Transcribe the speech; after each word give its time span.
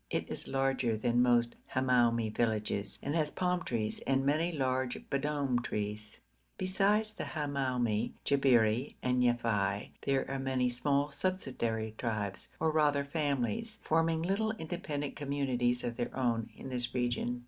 It 0.09 0.31
is 0.31 0.47
larger 0.47 0.97
than 0.97 1.21
most 1.21 1.53
Hamoumi 1.75 2.35
villages, 2.35 2.97
and 3.03 3.13
has 3.13 3.29
palm 3.29 3.61
trees 3.61 3.99
and 4.07 4.25
many 4.25 4.51
large 4.51 4.97
b'dom 5.11 5.61
trees. 5.61 6.19
Besides 6.57 7.11
the 7.11 7.25
Hamoumi, 7.25 8.13
Jabberi, 8.25 8.95
and 9.03 9.21
Yafei, 9.21 9.89
there 10.01 10.25
are 10.27 10.39
many 10.39 10.69
small 10.69 11.11
subsidiary 11.11 11.93
tribes, 11.99 12.49
or 12.59 12.71
rather 12.71 13.05
families, 13.05 13.77
forming 13.83 14.23
little 14.23 14.53
independent 14.53 15.15
communities 15.15 15.83
of 15.83 15.97
their 15.97 16.17
own, 16.17 16.49
in 16.57 16.69
this 16.69 16.95
region. 16.95 17.39